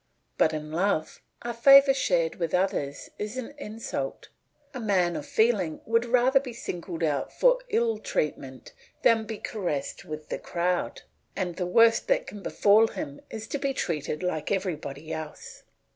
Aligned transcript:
But 0.35 0.51
in 0.51 0.71
love, 0.71 1.21
a 1.43 1.53
favour 1.53 1.93
shared 1.93 2.37
with 2.37 2.55
others 2.55 3.11
is 3.19 3.37
an 3.37 3.53
insult. 3.59 4.29
A 4.73 4.79
man 4.79 5.15
of 5.15 5.27
feeling 5.27 5.79
would 5.85 6.05
rather 6.05 6.39
be 6.39 6.53
singled 6.53 7.03
out 7.03 7.31
for 7.31 7.59
ill 7.69 7.99
treatment 7.99 8.73
than 9.03 9.25
be 9.25 9.37
caressed 9.37 10.03
with 10.03 10.29
the 10.29 10.39
crowd, 10.39 11.03
and 11.35 11.55
the 11.55 11.67
worst 11.67 12.07
that 12.07 12.25
can 12.25 12.41
befall 12.41 12.87
him 12.87 13.21
is 13.29 13.45
to 13.49 13.59
be 13.59 13.75
treated 13.75 14.23
like 14.23 14.51
every 14.51 14.73
one 14.73 14.97
else. 15.11 15.61